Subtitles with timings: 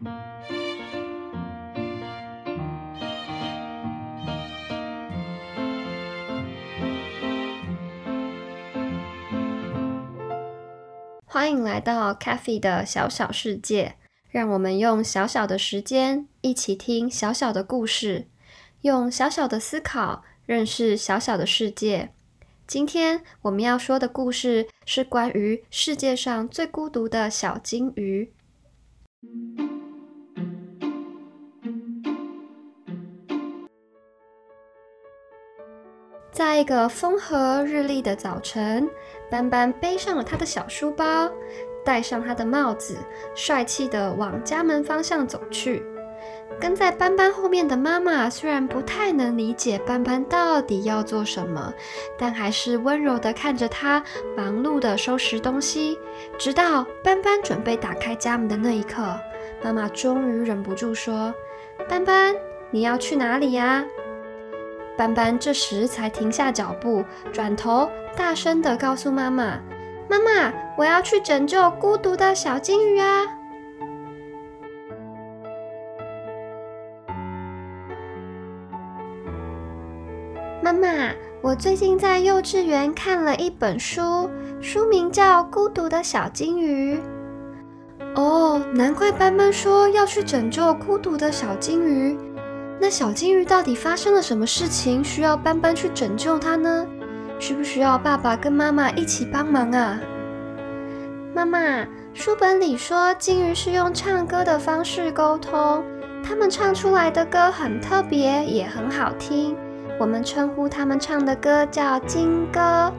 [0.00, 0.10] 欢
[11.50, 13.96] 迎来到 c a f e 的小小世界，
[14.30, 18.28] 让我们用小小的时间一起听小小的故事，
[18.82, 22.14] 用小小的思考认识小小的世界。
[22.68, 28.32] 今天我们要说的故事是关于世界上最孤独的小金鱼。
[36.38, 38.88] 在一个风和日丽的早晨，
[39.28, 41.28] 斑斑背上了他的小书包，
[41.84, 42.96] 戴上他的帽子，
[43.34, 45.82] 帅气的往家门方向走去。
[46.60, 51.74] 跟在斑斑后面的妈妈虽然不太能理解斑斑到底要做什么，
[52.16, 54.00] 但还是温柔的看着他
[54.36, 55.98] 忙碌的收拾东西。
[56.38, 59.02] 直到斑斑准备打开家门的那一刻，
[59.60, 61.34] 妈妈终于忍不住说
[61.90, 62.32] ：“斑斑，
[62.70, 63.84] 你要去哪里呀？”
[64.98, 69.60] 斑斑这时才停下脚步，转头大声地告诉妈妈
[70.10, 73.24] ：“妈妈，我要去拯救孤独的小金鱼啊！”
[80.60, 84.28] 妈妈，我最近在幼稚园看了一本书，
[84.60, 86.96] 书名叫《孤独的小金鱼》。
[88.16, 92.18] 哦，难怪斑斑说要去拯救孤独的小金鱼。
[92.80, 96.86] 那小金鱼到底发生了什么事情，需要斑斑去拯救它呢？
[97.40, 100.00] 需不需要爸爸跟妈妈一起帮忙啊？
[101.34, 105.84] 妈妈，书本里说金鱼是用唱歌的方式沟通，
[106.24, 109.56] 它们唱出来的歌很特别，也很好听。
[110.00, 112.92] 我们称呼它们唱的歌叫金歌。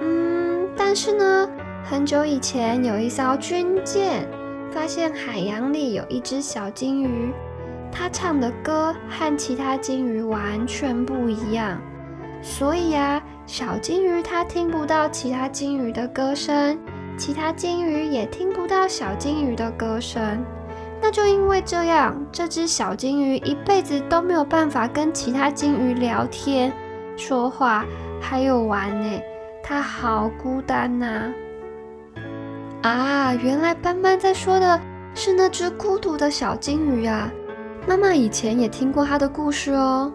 [0.00, 1.48] 嗯，但是呢，
[1.84, 4.28] 很久以前有一艘军舰
[4.70, 7.32] 发现海洋里有一只小金鱼。
[7.96, 11.80] 他唱的歌和其他金鱼完全不一样，
[12.42, 16.78] 所以啊，小金鱼它听不到其他金鱼的歌声，
[17.16, 20.44] 其他金鱼也听不到小金鱼的歌声。
[21.00, 26.70] 那就因为这样，这只小金鱼一辈子都没有办法跟其他金鱼聊天、
[27.16, 27.82] 说话，
[28.20, 29.20] 还有玩呢。
[29.62, 31.32] 它好孤单呐！
[32.82, 34.78] 啊，原来斑斑在说的
[35.14, 37.30] 是那只孤独的小金鱼啊！
[37.86, 40.12] 妈妈以前也听过他的故事哦，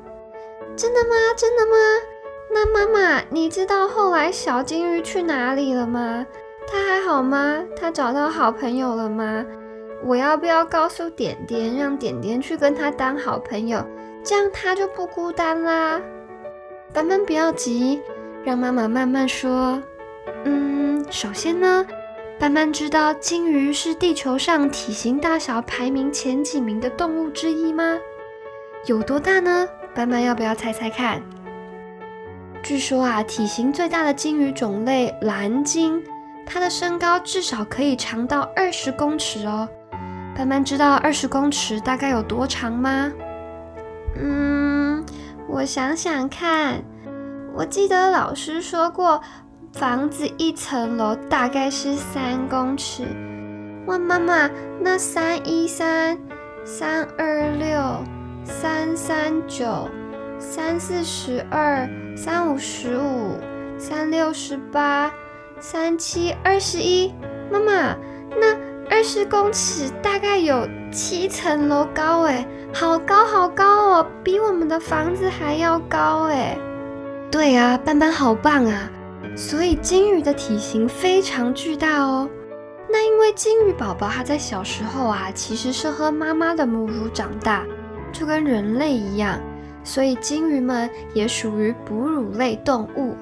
[0.76, 1.16] 真的吗？
[1.38, 1.72] 真的吗？
[2.54, 6.26] 那妈妈，你知道后来小金鱼去哪里了吗？
[6.68, 7.64] 它还好吗？
[7.76, 9.46] 它找到好朋友了吗？
[10.04, 13.82] 我要不要告诉点点，让点点去跟他当好朋友，
[14.24, 16.02] 这样他就不孤单啦？
[16.94, 18.02] 斑斑不要急，
[18.44, 19.82] 让妈妈慢慢说。
[20.44, 21.88] 嗯，首先呢。
[22.42, 27.96] 斑斑知道鲸鱼是地球上体型大小排名前几名的动物之一吗？
[28.88, 29.68] 有多大呢？
[29.94, 31.22] 斑斑要不要猜猜看？
[32.64, 36.04] 据说啊，体型最大的鲸鱼种类蓝鲸，
[36.44, 39.70] 它的身高至少可以长到二十公尺哦。
[40.36, 43.12] 斑斑知道二十公尺大概有多长吗？
[44.16, 45.06] 嗯，
[45.48, 46.84] 我想想看，
[47.54, 49.22] 我记得老师说过。
[49.74, 53.04] 房子一层楼大概是三公尺。
[53.86, 54.50] 问妈妈，
[54.80, 56.18] 那三一三、
[56.66, 58.04] 三二六、
[58.44, 59.90] 三三九、
[60.38, 63.38] 三四十二、三五十五、
[63.78, 65.12] 三六十八、
[65.60, 67.14] 三七二十一。
[67.50, 67.96] 妈妈，
[68.40, 68.56] 那
[68.90, 76.58] 二十公尺大概有七层楼高哎，好高好高哦，比我们的房子还要高哎。
[77.32, 78.92] 对啊，班班好棒啊！
[79.36, 82.30] 所以金鱼的体型非常巨大哦。
[82.90, 87.64] 那因为金鱼宝宝它在小时候啊，其实是喝妈妈的母乳长大，
[88.12, 89.40] 就跟人类一样，
[89.84, 93.16] 所以金鱼们也属于哺乳类动物。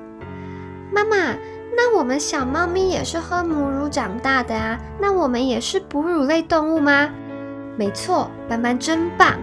[0.92, 1.36] 妈妈，
[1.78, 4.80] 那我们小猫咪也是喝母乳长大的啊？
[5.00, 7.12] 那我们也是哺乳类动物吗？
[7.78, 9.38] 没错，斑斑真棒，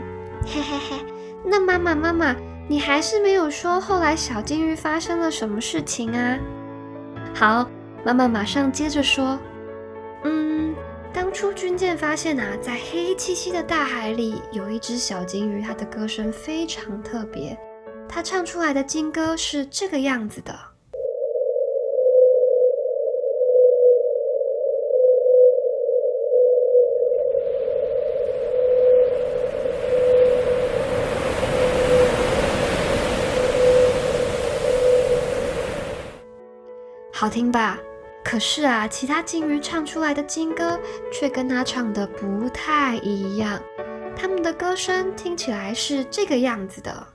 [0.44, 1.06] 嘿嘿嘿。
[1.44, 2.34] 那妈妈妈妈，
[2.66, 6.36] 你还是没有说后来小金鱼发生了什么事情啊？
[7.38, 7.68] 好，
[8.02, 9.38] 妈妈马上接着说
[10.24, 10.74] ：“嗯，
[11.12, 17.54] 当初军舰发现啊，在黑漆漆的大海里有一只小金鱼，它的歌声非常特别，
[18.08, 20.58] 它唱出来的金歌是这个样子的。”
[37.18, 37.78] 好听吧？
[38.22, 40.78] 可是啊，其他鲸鱼唱出来的金歌
[41.10, 43.58] 却跟他唱的不太一样。
[44.14, 47.06] 他们的歌声听起来是这个样子的。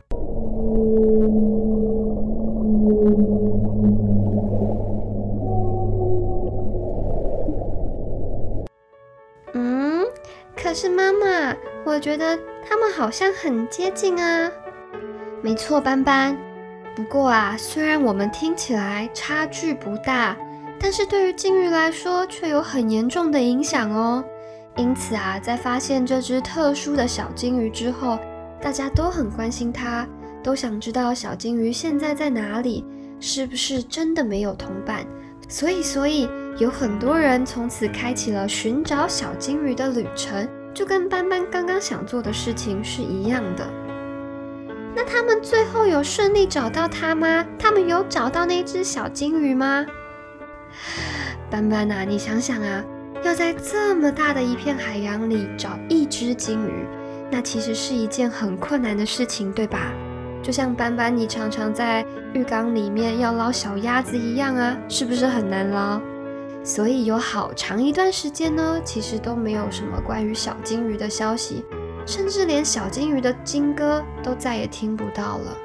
[9.54, 10.04] 嗯，
[10.58, 11.56] 可是妈妈，
[11.86, 12.36] 我觉得
[12.68, 14.52] 他们好像很接近啊。
[15.44, 16.36] 没错，斑斑。
[17.04, 20.38] 不过啊，虽然我们听起来差距不大。
[20.80, 24.24] 但是对于鲸鱼来说，却有很严重的影响哦。
[24.78, 28.18] 因此啊，在发现这只特殊的小鲸鱼之后，
[28.62, 30.08] 大家都很关心它，
[30.44, 32.86] 都想知道小鲸鱼现在在哪里，
[33.20, 35.06] 是不是真的没有同伴。
[35.48, 36.28] 所以，所以
[36.58, 43.68] 有很多人从此开启了寻找小鲸鱼的旅程，就跟斑斑刚刚想做的事情是一样的。
[44.96, 47.46] 那他们最后有顺利找到它吗？
[47.58, 49.86] 他们有找到那只小鲸鱼吗？
[51.50, 52.84] 斑斑呐，你想想啊，
[53.24, 56.86] 要在这么大的一片海洋里找一只鲸鱼，
[57.30, 59.92] 那其实是一件很困难的事情，对吧？
[60.44, 66.02] 就像斑斑你常常在浴缸里面要捞小鸭子一样啊，是不是很难捞？
[66.64, 71.66] 所以有好长一段时间呢，其实都没有什么关于小鲸鱼的消息，
[72.12, 75.58] 甚至连小金鱼的金歌都再也听不到了。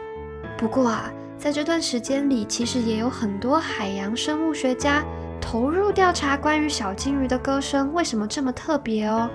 [0.56, 1.12] 不过啊。
[1.38, 5.04] 在这段时间里，其实也有很多海洋生物学家
[5.38, 9.28] 投入调查关于小金鱼的歌声为什么这么特别哦。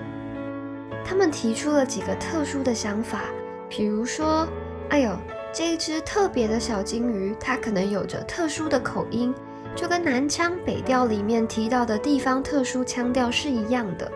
[1.06, 3.25] 他们提出了几个特殊的想法，
[3.69, 4.48] 比如说，
[4.90, 5.16] 哎呦，
[5.54, 9.31] 这一只特别的小金鱼，它可能有着特殊的口音，
[9.75, 14.12] 就跟南腔北调里面提到的地方特殊腔调是一样的。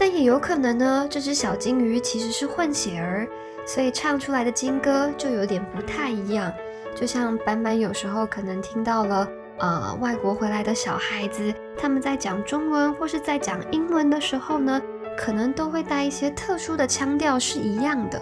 [0.00, 3.28] 但也有可能呢，这只小金鱼其实是混血儿，
[3.66, 6.50] 所以唱出来的金歌就有点不太一样。
[6.96, 14.80] 就像斑斑有时候可能听到了，呃，外国回来的小孩子他们在讲中文或是在讲英文的时候呢，
[15.18, 18.18] 可能都会带一些特殊的腔调是一样的。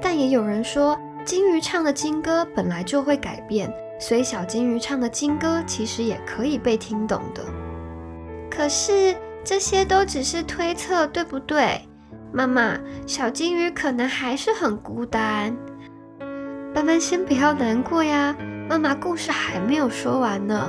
[0.00, 3.70] 但也有人说，金鱼唱的金歌本来就会改变，
[4.00, 7.44] 所以小金鱼唱的金歌其实也可以被听懂的。
[8.50, 9.14] 可是
[9.46, 11.80] 这些都只是推测，对不对？
[12.32, 12.76] 妈妈，
[13.06, 15.56] 小金鱼可能还是很孤单。
[16.74, 18.34] 斑斑，先不要难过呀，
[18.68, 20.68] 妈妈故事还没有说完呢。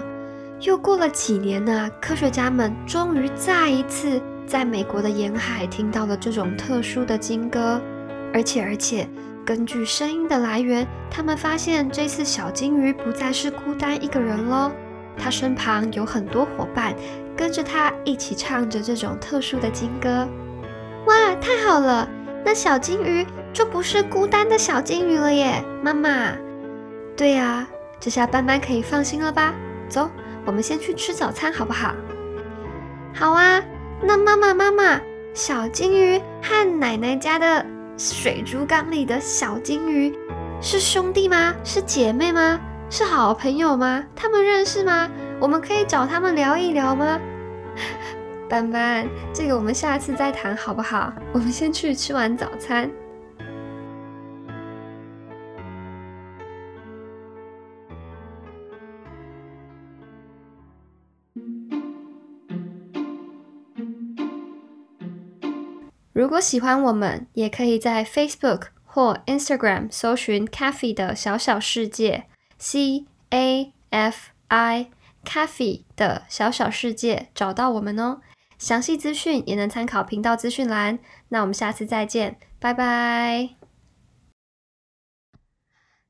[0.61, 7.81] 又过了几年呢，科学家们终于再一次在美国的沿海听到了这种特殊的鲸歌，
[8.31, 9.09] 而且而且
[9.43, 14.71] 根据声音的来源，他们发现这次小金鱼不再是孤单一个人喽，
[15.17, 16.93] 它身旁有很多伙伴
[17.37, 20.27] 跟着它一起唱着这种特殊的鲸歌。
[21.05, 22.09] 哇，太好了！
[22.43, 26.35] 那小金鱼就不是孤单的小金鱼了耶，妈妈。
[27.15, 27.67] 对呀，
[27.99, 29.53] 这下斑斑可以放心了吧？
[29.87, 30.09] 走，
[30.45, 31.93] 我们先去吃早餐好不好？
[33.13, 33.63] 好啊。
[33.99, 35.01] 那妈妈妈妈，
[35.33, 37.65] 小金鱼和奶奶家的
[37.97, 40.15] 水族缸里的小金鱼
[40.61, 41.55] 是兄弟吗？
[41.63, 42.59] 是姐妹吗？
[42.91, 44.03] 是好朋友吗？
[44.15, 45.09] 他们认识吗？
[45.39, 47.19] 我们可以找他们聊一聊吗？
[48.49, 51.13] 斑斑，这个我们下次再谈好不好？
[51.31, 52.89] 我们先去吃完早餐。
[66.13, 72.25] 如果喜欢我们，也可以在 Facebook 或 Instagram 搜寻 “Cafe 的小小世界
[72.57, 74.87] ”（C A F I
[75.27, 78.21] Cafe 的小小世界）找到我们哦。
[78.57, 80.97] 详细资讯也能参考频道资讯栏。
[81.29, 83.49] 那我们下次再见，拜拜。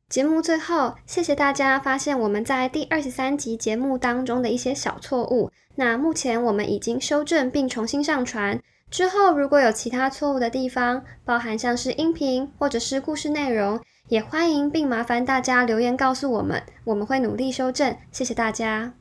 [0.08, 5.52] 节目最后，谢谢大家发现我们在第二十三集节目当中的一些小错误。
[5.76, 8.62] 那目前我们已经修正并重新上传。
[8.90, 17.98] 之后如果有其他错误的地方，包含像是音频或者是故事内容，也欢迎并麻烦大家留言告诉我们，我们会努力修正。
[18.14, 18.94] 谢谢大家。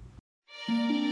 [0.69, 1.06] Thank you.